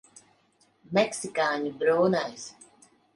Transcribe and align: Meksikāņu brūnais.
Meksikāņu 0.97 1.73
brūnais. 1.83 2.47